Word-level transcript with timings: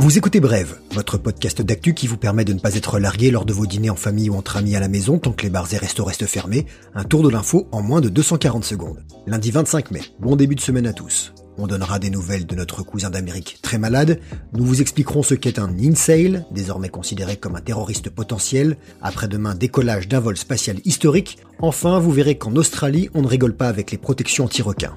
Vous 0.00 0.16
écoutez 0.16 0.40
Brève, 0.40 0.78
votre 0.92 1.18
podcast 1.18 1.60
d'actu 1.60 1.92
qui 1.92 2.06
vous 2.06 2.16
permet 2.16 2.44
de 2.44 2.52
ne 2.52 2.60
pas 2.60 2.76
être 2.76 2.98
largué 2.98 3.30
lors 3.30 3.44
de 3.44 3.52
vos 3.52 3.66
dîners 3.66 3.90
en 3.90 3.96
famille 3.96 4.30
ou 4.30 4.36
entre 4.36 4.56
amis 4.56 4.76
à 4.76 4.80
la 4.80 4.88
maison 4.88 5.18
tant 5.18 5.32
que 5.32 5.42
les 5.42 5.50
bars 5.50 5.72
et 5.74 5.76
restos 5.76 6.04
restent 6.04 6.26
fermés. 6.26 6.66
Un 6.94 7.04
tour 7.04 7.22
de 7.22 7.28
l'info 7.28 7.68
en 7.72 7.82
moins 7.82 8.00
de 8.00 8.08
240 8.08 8.64
secondes. 8.64 9.04
Lundi 9.26 9.50
25 9.50 9.90
mai, 9.90 10.00
bon 10.20 10.36
début 10.36 10.54
de 10.54 10.60
semaine 10.60 10.86
à 10.86 10.92
tous. 10.92 11.34
On 11.58 11.66
donnera 11.66 11.98
des 11.98 12.10
nouvelles 12.10 12.46
de 12.46 12.54
notre 12.54 12.84
cousin 12.84 13.10
d'Amérique 13.10 13.58
très 13.60 13.78
malade. 13.78 14.20
Nous 14.52 14.64
vous 14.64 14.80
expliquerons 14.80 15.24
ce 15.24 15.34
qu'est 15.34 15.58
un 15.58 15.76
incel, 15.78 16.46
désormais 16.52 16.88
considéré 16.88 17.36
comme 17.36 17.56
un 17.56 17.60
terroriste 17.60 18.10
potentiel. 18.10 18.76
Après-demain, 19.02 19.56
décollage 19.56 20.06
d'un 20.06 20.20
vol 20.20 20.36
spatial 20.36 20.78
historique. 20.84 21.38
Enfin, 21.60 21.98
vous 21.98 22.12
verrez 22.12 22.38
qu'en 22.38 22.54
Australie, 22.54 23.10
on 23.12 23.22
ne 23.22 23.26
rigole 23.26 23.56
pas 23.56 23.68
avec 23.68 23.90
les 23.90 23.98
protections 23.98 24.44
anti-requins. 24.44 24.94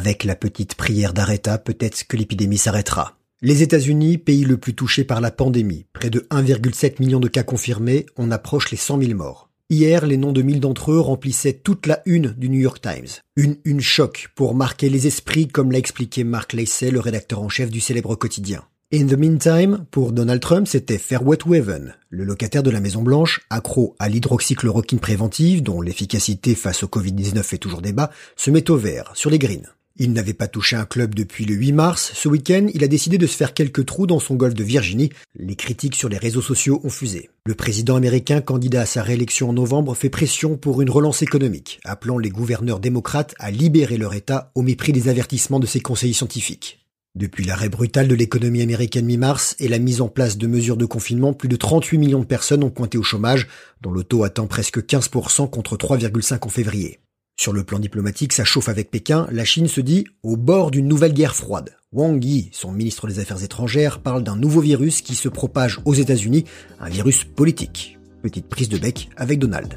Avec 0.00 0.24
la 0.24 0.34
petite 0.34 0.76
prière 0.76 1.12
d'Aretha, 1.12 1.58
peut-être 1.58 2.04
que 2.04 2.16
l'épidémie 2.16 2.56
s'arrêtera. 2.56 3.18
Les 3.42 3.62
États-Unis, 3.62 4.16
pays 4.16 4.44
le 4.46 4.56
plus 4.56 4.72
touché 4.72 5.04
par 5.04 5.20
la 5.20 5.30
pandémie, 5.30 5.84
près 5.92 6.08
de 6.08 6.20
1,7 6.30 7.00
million 7.00 7.20
de 7.20 7.28
cas 7.28 7.42
confirmés, 7.42 8.06
on 8.16 8.30
approche 8.30 8.70
les 8.70 8.78
100 8.78 9.02
000 9.02 9.14
morts. 9.14 9.50
Hier, 9.68 10.06
les 10.06 10.16
noms 10.16 10.32
de 10.32 10.40
mille 10.40 10.58
d'entre 10.60 10.92
eux 10.92 11.00
remplissaient 11.00 11.52
toute 11.52 11.86
la 11.86 12.00
une 12.06 12.28
du 12.38 12.48
New 12.48 12.60
York 12.60 12.80
Times. 12.80 13.20
Une 13.36 13.58
une 13.66 13.82
choc 13.82 14.30
pour 14.34 14.54
marquer 14.54 14.88
les 14.88 15.06
esprits, 15.06 15.48
comme 15.48 15.70
l'a 15.70 15.76
expliqué 15.76 16.24
Mark 16.24 16.54
Lacey, 16.54 16.90
le 16.90 17.00
rédacteur 17.00 17.42
en 17.42 17.50
chef 17.50 17.68
du 17.68 17.80
célèbre 17.80 18.14
quotidien. 18.14 18.64
In 18.94 19.06
the 19.06 19.18
meantime, 19.18 19.84
pour 19.90 20.12
Donald 20.12 20.40
Trump, 20.40 20.66
c'était 20.66 20.96
Fairwet 20.96 21.46
Weaven, 21.46 21.94
le 22.08 22.24
locataire 22.24 22.62
de 22.62 22.70
la 22.70 22.80
Maison 22.80 23.02
Blanche, 23.02 23.42
accro 23.50 23.96
à 23.98 24.08
l'hydroxychloroquine 24.08 24.98
préventive, 24.98 25.62
dont 25.62 25.82
l'efficacité 25.82 26.54
face 26.54 26.84
au 26.84 26.86
Covid-19 26.86 27.42
fait 27.42 27.58
toujours 27.58 27.82
débat, 27.82 28.10
se 28.36 28.50
met 28.50 28.70
au 28.70 28.78
vert, 28.78 29.12
sur 29.12 29.28
les 29.28 29.38
greens. 29.38 29.68
Il 30.02 30.14
n'avait 30.14 30.32
pas 30.32 30.48
touché 30.48 30.76
un 30.76 30.86
club 30.86 31.14
depuis 31.14 31.44
le 31.44 31.54
8 31.54 31.72
mars. 31.72 32.12
Ce 32.14 32.26
week-end, 32.26 32.68
il 32.72 32.82
a 32.82 32.88
décidé 32.88 33.18
de 33.18 33.26
se 33.26 33.36
faire 33.36 33.52
quelques 33.52 33.84
trous 33.84 34.06
dans 34.06 34.18
son 34.18 34.34
golf 34.34 34.54
de 34.54 34.64
Virginie. 34.64 35.10
Les 35.36 35.56
critiques 35.56 35.94
sur 35.94 36.08
les 36.08 36.16
réseaux 36.16 36.40
sociaux 36.40 36.80
ont 36.84 36.88
fusé. 36.88 37.28
Le 37.44 37.54
président 37.54 37.96
américain, 37.96 38.40
candidat 38.40 38.80
à 38.80 38.86
sa 38.86 39.02
réélection 39.02 39.50
en 39.50 39.52
novembre, 39.52 39.94
fait 39.94 40.08
pression 40.08 40.56
pour 40.56 40.80
une 40.80 40.88
relance 40.88 41.20
économique, 41.20 41.80
appelant 41.84 42.16
les 42.16 42.30
gouverneurs 42.30 42.80
démocrates 42.80 43.34
à 43.38 43.50
libérer 43.50 43.98
leur 43.98 44.14
État 44.14 44.52
au 44.54 44.62
mépris 44.62 44.92
des 44.92 45.10
avertissements 45.10 45.60
de 45.60 45.66
ses 45.66 45.80
conseillers 45.80 46.14
scientifiques. 46.14 46.86
Depuis 47.14 47.44
l'arrêt 47.44 47.68
brutal 47.68 48.08
de 48.08 48.14
l'économie 48.14 48.62
américaine 48.62 49.04
mi-mars 49.04 49.54
et 49.58 49.68
la 49.68 49.78
mise 49.78 50.00
en 50.00 50.08
place 50.08 50.38
de 50.38 50.46
mesures 50.46 50.78
de 50.78 50.86
confinement, 50.86 51.34
plus 51.34 51.48
de 51.50 51.56
38 51.56 51.98
millions 51.98 52.20
de 52.20 52.24
personnes 52.24 52.64
ont 52.64 52.70
pointé 52.70 52.96
au 52.96 53.02
chômage, 53.02 53.48
dont 53.82 53.92
le 53.92 54.02
taux 54.02 54.24
atteint 54.24 54.46
presque 54.46 54.78
15% 54.78 55.50
contre 55.50 55.76
3,5 55.76 56.46
en 56.46 56.48
février. 56.48 57.00
Sur 57.40 57.54
le 57.54 57.64
plan 57.64 57.78
diplomatique, 57.78 58.34
ça 58.34 58.44
chauffe 58.44 58.68
avec 58.68 58.90
Pékin, 58.90 59.26
la 59.30 59.46
Chine 59.46 59.66
se 59.66 59.80
dit 59.80 60.04
au 60.22 60.36
bord 60.36 60.70
d'une 60.70 60.86
nouvelle 60.86 61.14
guerre 61.14 61.34
froide. 61.34 61.74
Wang 61.90 62.22
Yi, 62.22 62.50
son 62.52 62.70
ministre 62.70 63.06
des 63.08 63.18
Affaires 63.18 63.42
étrangères, 63.42 64.02
parle 64.02 64.22
d'un 64.22 64.36
nouveau 64.36 64.60
virus 64.60 65.00
qui 65.00 65.14
se 65.14 65.30
propage 65.30 65.80
aux 65.86 65.94
États-Unis, 65.94 66.44
un 66.80 66.90
virus 66.90 67.24
politique. 67.24 67.98
Petite 68.22 68.46
prise 68.46 68.68
de 68.68 68.76
bec 68.76 69.08
avec 69.16 69.38
Donald. 69.38 69.74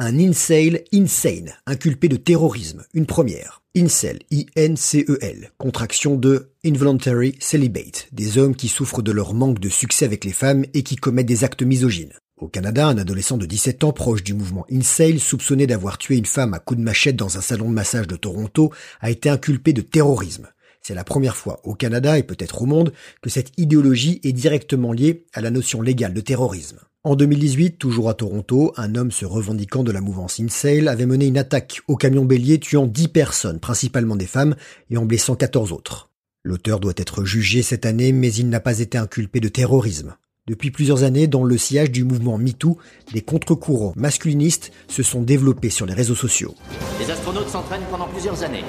Un 0.00 0.18
incel 0.18 0.82
insane, 0.92 1.52
inculpé 1.64 2.08
de 2.08 2.16
terrorisme, 2.16 2.82
une 2.92 3.06
première. 3.06 3.62
Incel, 3.76 4.18
I-N-C-E-L, 4.32 5.52
contraction 5.58 6.16
de 6.16 6.50
Involuntary 6.64 7.36
Celibate, 7.38 8.08
des 8.10 8.36
hommes 8.36 8.56
qui 8.56 8.66
souffrent 8.66 9.00
de 9.00 9.12
leur 9.12 9.32
manque 9.34 9.60
de 9.60 9.68
succès 9.68 10.06
avec 10.06 10.24
les 10.24 10.32
femmes 10.32 10.64
et 10.74 10.82
qui 10.82 10.96
commettent 10.96 11.26
des 11.26 11.44
actes 11.44 11.62
misogynes. 11.62 12.14
Au 12.40 12.48
Canada, 12.48 12.86
un 12.86 12.96
adolescent 12.96 13.36
de 13.36 13.44
17 13.44 13.84
ans 13.84 13.92
proche 13.92 14.24
du 14.24 14.32
mouvement 14.32 14.64
Incel, 14.72 15.20
soupçonné 15.20 15.66
d'avoir 15.66 15.98
tué 15.98 16.16
une 16.16 16.24
femme 16.24 16.54
à 16.54 16.58
coups 16.58 16.80
de 16.80 16.84
machette 16.84 17.16
dans 17.16 17.36
un 17.36 17.42
salon 17.42 17.68
de 17.68 17.74
massage 17.74 18.06
de 18.06 18.16
Toronto, 18.16 18.72
a 19.02 19.10
été 19.10 19.28
inculpé 19.28 19.74
de 19.74 19.82
terrorisme. 19.82 20.48
C'est 20.80 20.94
la 20.94 21.04
première 21.04 21.36
fois 21.36 21.60
au 21.64 21.74
Canada 21.74 22.16
et 22.16 22.22
peut-être 22.22 22.62
au 22.62 22.64
monde 22.66 22.94
que 23.20 23.28
cette 23.28 23.52
idéologie 23.58 24.20
est 24.24 24.32
directement 24.32 24.94
liée 24.94 25.26
à 25.34 25.42
la 25.42 25.50
notion 25.50 25.82
légale 25.82 26.14
de 26.14 26.22
terrorisme. 26.22 26.78
En 27.04 27.14
2018, 27.14 27.76
toujours 27.76 28.08
à 28.08 28.14
Toronto, 28.14 28.72
un 28.78 28.94
homme 28.94 29.12
se 29.12 29.26
revendiquant 29.26 29.84
de 29.84 29.92
la 29.92 30.00
mouvance 30.00 30.40
Incel 30.40 30.88
avait 30.88 31.04
mené 31.04 31.26
une 31.26 31.36
attaque 31.36 31.82
au 31.88 31.96
camion 31.96 32.24
bélier 32.24 32.58
tuant 32.58 32.86
10 32.86 33.08
personnes, 33.08 33.60
principalement 33.60 34.16
des 34.16 34.26
femmes, 34.26 34.56
et 34.88 34.96
en 34.96 35.04
blessant 35.04 35.36
14 35.36 35.72
autres. 35.72 36.08
L'auteur 36.42 36.80
doit 36.80 36.94
être 36.96 37.26
jugé 37.26 37.60
cette 37.60 37.84
année, 37.84 38.12
mais 38.12 38.32
il 38.32 38.48
n'a 38.48 38.60
pas 38.60 38.78
été 38.78 38.96
inculpé 38.96 39.40
de 39.40 39.48
terrorisme. 39.48 40.16
Depuis 40.50 40.72
plusieurs 40.72 41.04
années, 41.04 41.28
dans 41.28 41.44
le 41.44 41.56
sillage 41.56 41.92
du 41.92 42.02
mouvement 42.02 42.36
MeToo, 42.36 42.76
des 43.12 43.20
contre-courants 43.20 43.92
masculinistes 43.94 44.72
se 44.88 45.04
sont 45.04 45.22
développés 45.22 45.70
sur 45.70 45.86
les 45.86 45.94
réseaux 45.94 46.16
sociaux. 46.16 46.56
Les 46.98 47.08
astronautes 47.08 47.48
s'entraînent 47.48 47.86
pendant 47.88 48.08
plusieurs 48.08 48.42
années. 48.42 48.64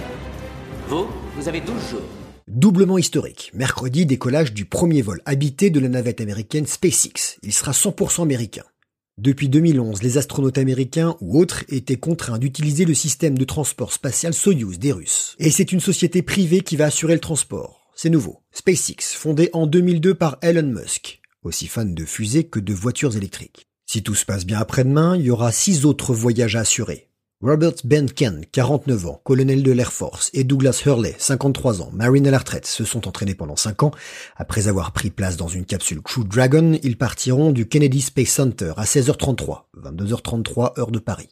Vous, 0.89 1.07
vous 1.35 1.49
avez 1.49 1.59
12 1.59 1.67
jours. 1.89 2.01
Doublement 2.47 2.99
historique. 2.99 3.49
Mercredi, 3.55 4.05
décollage 4.05 4.53
du 4.53 4.65
premier 4.65 5.01
vol 5.01 5.23
habité 5.25 5.71
de 5.71 5.79
la 5.79 5.89
navette 5.89 6.21
américaine 6.21 6.67
SpaceX. 6.67 7.39
Il 7.41 7.51
sera 7.51 7.71
100% 7.71 8.21
américain. 8.21 8.65
Depuis 9.17 9.49
2011, 9.49 10.03
les 10.03 10.19
astronautes 10.19 10.59
américains 10.59 11.15
ou 11.19 11.39
autres 11.39 11.63
étaient 11.67 11.97
contraints 11.97 12.37
d'utiliser 12.37 12.85
le 12.85 12.93
système 12.93 13.39
de 13.39 13.43
transport 13.43 13.91
spatial 13.91 14.35
Soyuz 14.35 14.77
des 14.77 14.91
Russes. 14.91 15.35
Et 15.39 15.49
c'est 15.49 15.71
une 15.71 15.79
société 15.79 16.21
privée 16.21 16.61
qui 16.61 16.75
va 16.75 16.85
assurer 16.85 17.15
le 17.15 17.19
transport. 17.19 17.89
C'est 17.95 18.11
nouveau. 18.11 18.43
SpaceX, 18.51 19.15
fondé 19.15 19.49
en 19.53 19.65
2002 19.65 20.13
par 20.13 20.37
Elon 20.43 20.61
Musk 20.61 21.20
aussi 21.44 21.68
fan 21.68 21.94
de 21.94 22.06
fusées 22.06 22.46
que 22.46 22.59
de 22.59 22.74
voitures 22.74 23.16
électriques. 23.16 23.68
Si 23.85 24.03
tout 24.03 24.16
se 24.16 24.25
passe 24.25 24.46
bien 24.46 24.59
après-demain, 24.59 25.18
il 25.18 25.24
y 25.24 25.31
aura 25.31 25.52
six 25.52 25.85
autres 25.85 26.13
voyages 26.13 26.56
à 26.56 26.62
assurer. 26.62 27.09
Robert 27.41 27.74
Benken, 27.84 28.46
49 28.52 29.07
ans, 29.07 29.22
colonel 29.24 29.63
de 29.63 29.72
l'Air 29.72 29.91
Force, 29.91 30.29
et 30.34 30.44
Douglas 30.44 30.84
Hurley, 30.85 31.16
53 31.18 31.81
ans, 31.81 31.90
marine 31.91 32.28
à 32.28 32.31
la 32.31 32.38
retraite, 32.38 32.68
se 32.68 32.85
sont 32.85 33.07
entraînés 33.07 33.34
pendant 33.34 33.56
5 33.56 33.81
ans. 33.81 33.91
Après 34.35 34.68
avoir 34.68 34.91
pris 34.91 35.09
place 35.09 35.38
dans 35.38 35.47
une 35.47 35.66
capsule 35.66 36.02
Crew 36.02 36.24
Dragon, 36.24 36.78
ils 36.84 36.97
partiront 36.97 37.52
du 37.52 37.68
Kennedy 37.68 38.02
Space 38.02 38.29
Center 38.29 38.73
à 38.78 38.84
16h33, 38.84 39.63
22h33 39.75 40.79
heure 40.79 40.91
de 40.91 41.00
Paris. 41.00 41.29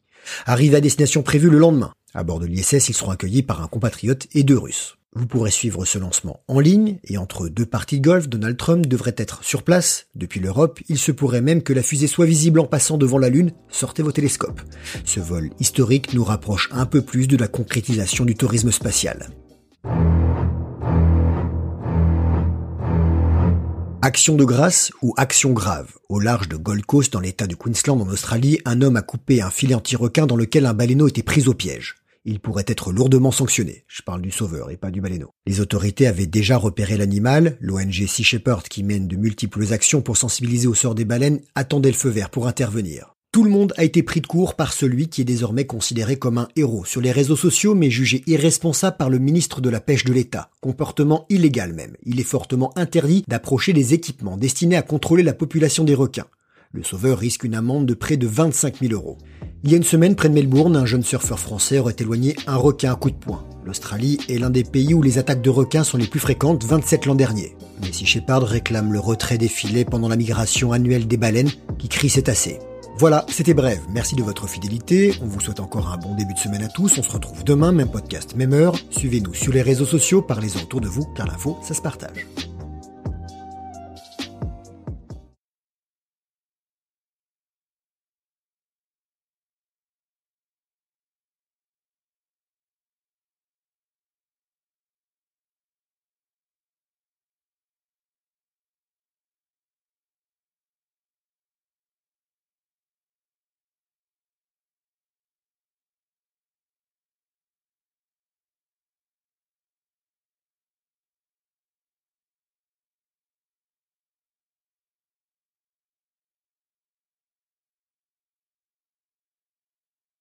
Arrivés 0.48 0.78
à 0.78 0.82
destination 0.82 1.22
prévue 1.22 1.52
le 1.52 1.60
lendemain. 1.60 1.94
À 2.16 2.24
bord 2.24 2.40
de 2.40 2.48
l'ISS, 2.48 2.90
ils 2.90 2.96
seront 2.96 3.12
accueillis 3.12 3.44
par 3.44 3.62
un 3.62 3.68
compatriote 3.68 4.28
et 4.34 4.42
deux 4.42 4.58
Russes. 4.58 4.99
Vous 5.16 5.26
pourrez 5.26 5.50
suivre 5.50 5.86
ce 5.86 5.98
lancement 5.98 6.42
en 6.48 6.60
ligne 6.60 7.00
et 7.04 7.18
entre 7.18 7.50
deux 7.50 7.66
parties 7.66 8.00
de 8.00 8.06
golf, 8.06 8.30
Donald 8.30 8.58
Trump 8.58 8.86
devrait 8.86 9.16
être 9.18 9.44
sur 9.44 9.64
place. 9.64 10.06
Depuis 10.14 10.40
l'Europe, 10.40 10.80
il 10.88 11.00
se 11.00 11.12
pourrait 11.12 11.42
même 11.42 11.64
que 11.64 11.74
la 11.74 11.82
fusée 11.82 12.06
soit 12.06 12.28
visible 12.28 12.60
en 12.60 12.68
passant 12.68 13.00
devant 13.00 13.18
la 13.18 13.30
Lune. 13.30 13.52
Sortez 13.70 14.04
vos 14.04 14.12
télescopes. 14.12 14.62
Ce 15.06 15.20
vol 15.20 15.50
historique 15.60 16.14
nous 16.14 16.24
rapproche 16.24 16.70
un 16.72 16.86
peu 16.86 17.02
plus 17.02 17.28
de 17.28 17.38
la 17.38 17.48
concrétisation 17.48 18.24
du 18.24 18.36
tourisme 18.36 18.72
spatial. 18.72 19.30
Action 24.04 24.36
de 24.36 24.46
grâce 24.46 24.92
ou 25.02 25.16
action 25.18 25.52
grave? 25.52 25.92
Au 26.08 26.20
large 26.20 26.50
de 26.50 26.56
Gold 26.56 26.86
Coast 26.86 27.12
dans 27.12 27.20
l'état 27.20 27.48
de 27.48 27.56
Queensland 27.56 28.00
en 28.00 28.08
Australie, 28.08 28.60
un 28.64 28.82
homme 28.84 28.96
a 28.96 29.02
coupé 29.02 29.42
un 29.42 29.50
filet 29.50 29.76
anti-requin 29.76 30.28
dans 30.28 30.38
lequel 30.38 30.68
un 30.68 30.74
baleineau 30.76 31.08
était 31.08 31.24
pris 31.24 31.48
au 31.48 31.56
piège 31.56 31.99
il 32.30 32.40
pourrait 32.40 32.66
être 32.68 32.92
lourdement 32.92 33.32
sanctionné. 33.32 33.84
Je 33.88 34.04
parle 34.04 34.22
du 34.22 34.32
sauveur 34.32 34.70
et 34.70 34.78
pas 34.78 34.92
du 34.92 35.02
baleineau. 35.02 35.32
Les 35.48 35.62
autorités 35.62 36.06
avaient 36.06 36.28
déjà 36.28 36.58
repéré 36.58 36.96
l'animal. 36.96 37.58
L'ONG 37.60 38.06
Sea 38.08 38.24
Shepherd, 38.24 38.68
qui 38.68 38.84
mène 38.84 39.08
de 39.08 39.18
multiples 39.18 39.74
actions 39.74 40.02
pour 40.02 40.16
sensibiliser 40.16 40.68
au 40.68 40.76
sort 40.76 40.96
des 40.96 41.06
baleines, 41.06 41.42
attendait 41.56 41.90
le 41.90 41.96
feu 41.96 42.10
vert 42.10 42.30
pour 42.30 42.48
intervenir. 42.48 43.16
Tout 43.32 43.44
le 43.44 43.50
monde 43.52 43.74
a 43.78 43.84
été 43.84 44.02
pris 44.02 44.22
de 44.22 44.28
court 44.28 44.56
par 44.56 44.74
celui 44.74 45.08
qui 45.08 45.22
est 45.22 45.26
désormais 45.26 45.66
considéré 45.66 46.18
comme 46.18 46.40
un 46.40 46.48
héros 46.56 46.86
sur 46.86 47.00
les 47.00 47.12
réseaux 47.12 47.36
sociaux 47.36 47.76
mais 47.76 47.92
jugé 47.92 48.24
irresponsable 48.26 48.98
par 48.98 49.10
le 49.10 49.20
ministre 49.20 49.62
de 49.62 49.70
la 49.70 49.80
Pêche 49.80 50.04
de 50.04 50.14
l'État. 50.14 50.50
Comportement 50.62 51.28
illégal 51.30 51.74
même. 51.74 51.96
Il 52.04 52.20
est 52.20 52.24
fortement 52.24 52.76
interdit 52.76 53.24
d'approcher 53.28 53.74
des 53.74 53.94
équipements 53.94 54.38
destinés 54.38 54.78
à 54.78 54.82
contrôler 54.82 55.22
la 55.22 55.34
population 55.34 55.84
des 55.84 55.94
requins. 55.94 56.26
Le 56.72 56.84
sauveur 56.84 57.18
risque 57.18 57.46
une 57.46 57.56
amende 57.56 57.88
de 57.88 57.96
près 57.96 58.16
de 58.16 58.28
25 58.28 58.82
000 58.82 58.94
euros. 58.94 59.18
Il 59.64 59.72
y 59.72 59.74
a 59.74 59.78
une 59.78 59.84
semaine, 59.84 60.16
près 60.16 60.30
de 60.30 60.36
Melbourne, 60.36 60.76
un 60.76 60.86
jeune 60.86 61.02
surfeur 61.02 61.40
français 61.40 61.80
aurait 61.80 61.96
éloigné 61.98 62.36
un 62.46 62.58
requin 62.58 62.94
à 62.94 62.96
coup 62.96 63.10
de 63.10 63.16
poing. 63.16 63.44
L'Australie 63.66 64.20
est 64.30 64.38
l'un 64.38 64.52
des 64.52 64.64
pays 64.64 64.94
où 64.94 65.02
les 65.02 65.18
attaques 65.18 65.42
de 65.42 65.50
requins 65.50 65.84
sont 65.84 65.98
les 65.98 66.06
plus 66.06 66.20
fréquentes, 66.20 66.64
27 66.64 67.08
l'an 67.08 67.16
dernier. 67.16 67.56
Messi 67.82 68.06
Shepard 68.06 68.44
réclame 68.44 68.94
le 68.94 69.00
retrait 69.00 69.40
des 69.40 69.48
filets 69.48 69.84
pendant 69.84 70.10
la 70.10 70.16
migration 70.16 70.72
annuelle 70.72 71.08
des 71.08 71.18
baleines 71.18 71.50
qui 71.80 71.90
crient 71.90 72.24
assez. 72.28 72.60
Voilà, 73.00 73.26
c'était 73.30 73.56
bref. 73.56 73.80
Merci 73.92 74.14
de 74.14 74.22
votre 74.22 74.48
fidélité. 74.48 75.16
On 75.24 75.26
vous 75.26 75.40
souhaite 75.40 75.62
encore 75.62 75.92
un 75.92 75.98
bon 75.98 76.14
début 76.14 76.36
de 76.36 76.40
semaine 76.40 76.64
à 76.64 76.68
tous. 76.68 77.00
On 77.00 77.04
se 77.04 77.12
retrouve 77.12 77.44
demain, 77.44 77.72
même 77.72 77.90
podcast, 77.90 78.36
même 78.36 78.54
heure. 78.54 78.76
Suivez-nous 78.92 79.34
sur 79.34 79.54
les 79.54 79.64
réseaux 79.64 79.86
sociaux, 79.86 80.22
parlez-en 80.22 80.62
autour 80.62 80.82
de 80.82 80.88
vous, 80.88 81.06
car 81.16 81.26
l'info, 81.26 81.58
ça 81.64 81.74
se 81.74 81.82
partage. 81.82 82.28